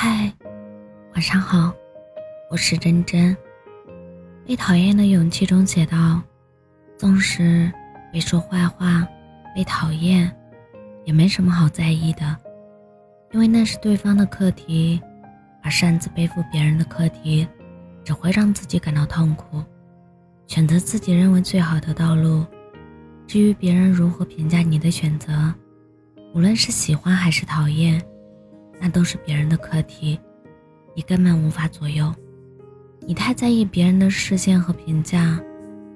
[0.00, 0.32] 嗨，
[1.14, 1.74] 晚上好，
[2.52, 3.36] 我是真真。
[4.46, 6.22] 被讨厌的勇气中写道：
[6.96, 7.68] 纵使
[8.12, 9.04] 被说坏话、
[9.56, 10.32] 被讨厌，
[11.04, 12.36] 也没什么好在意的，
[13.32, 15.02] 因为那是对方的课题，
[15.64, 17.44] 而擅自背负别人的课题，
[18.04, 19.60] 只会让自己感到痛苦。
[20.46, 22.46] 选择自己认为最好的道路，
[23.26, 25.52] 至于别人如何评价你的选择，
[26.36, 28.00] 无论是喜欢还是讨厌。
[28.80, 30.18] 那都是别人的课题，
[30.94, 32.14] 你根本无法左右。
[33.00, 35.40] 你太在意别人的视线和评价，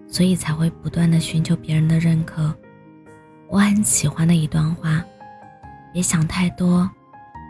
[0.09, 2.55] 所以才会不断的寻求别人的认可。
[3.49, 5.05] 我很喜欢的一段话：
[5.93, 6.89] 别想太多，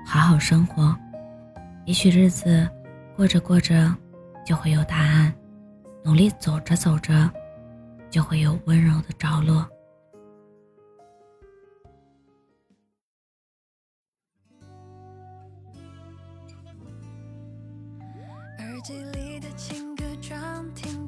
[0.04, 0.96] 好好生活。
[1.84, 2.68] 也许日子
[3.16, 3.94] 过着过着
[4.44, 5.32] 就会有答案，
[6.04, 7.30] 努力走着走着
[8.10, 9.61] 就会有温柔的着落。
[18.82, 21.01] 机里的情歌装听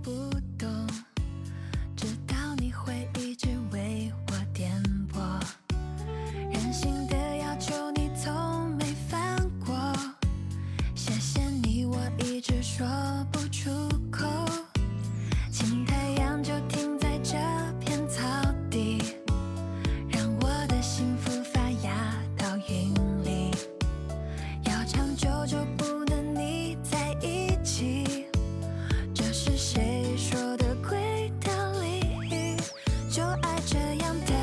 [33.66, 34.33] 这样的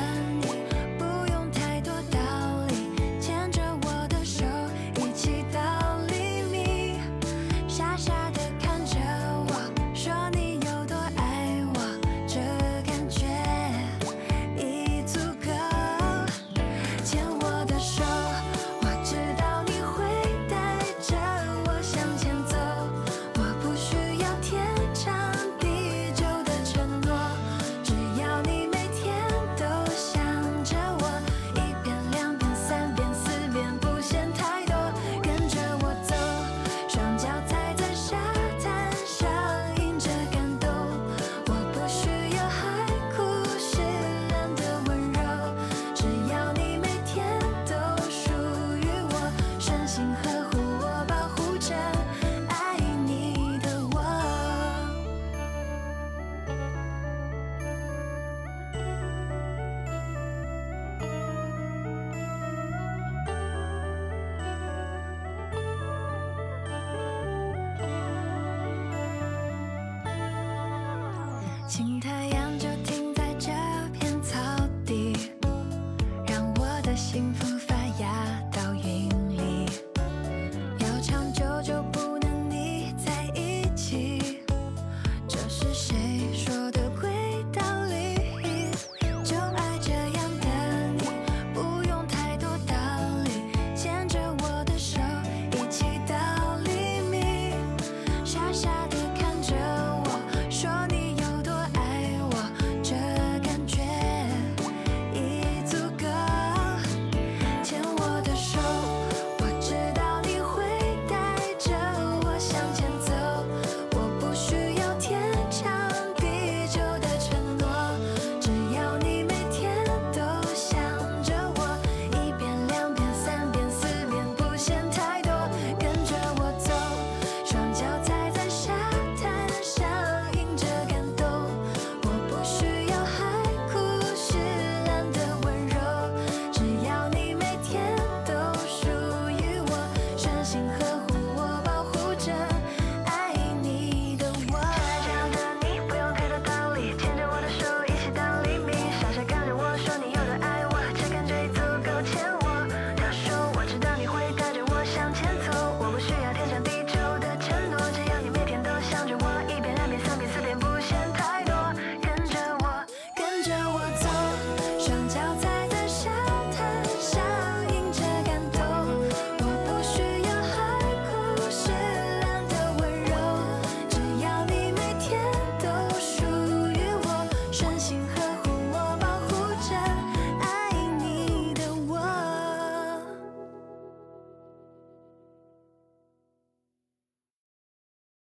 [71.74, 72.41] 请太阳。